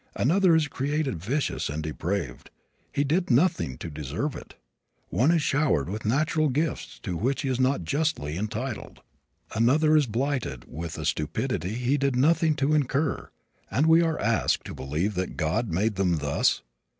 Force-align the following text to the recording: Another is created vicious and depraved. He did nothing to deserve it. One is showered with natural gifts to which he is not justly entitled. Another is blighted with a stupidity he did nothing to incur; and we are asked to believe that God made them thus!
Another 0.15 0.55
is 0.55 0.67
created 0.67 1.21
vicious 1.23 1.69
and 1.69 1.83
depraved. 1.83 2.49
He 2.91 3.03
did 3.03 3.29
nothing 3.29 3.77
to 3.77 3.91
deserve 3.91 4.35
it. 4.35 4.55
One 5.09 5.29
is 5.29 5.43
showered 5.43 5.89
with 5.89 6.05
natural 6.07 6.49
gifts 6.49 6.97
to 7.03 7.15
which 7.15 7.43
he 7.43 7.49
is 7.49 7.59
not 7.59 7.83
justly 7.83 8.35
entitled. 8.35 9.01
Another 9.53 9.95
is 9.95 10.07
blighted 10.07 10.65
with 10.67 10.97
a 10.97 11.05
stupidity 11.05 11.75
he 11.75 11.97
did 11.99 12.15
nothing 12.15 12.55
to 12.55 12.73
incur; 12.73 13.29
and 13.69 13.85
we 13.85 14.01
are 14.01 14.17
asked 14.19 14.65
to 14.65 14.73
believe 14.73 15.13
that 15.13 15.37
God 15.37 15.69
made 15.69 15.97
them 15.97 16.17
thus! 16.17 16.63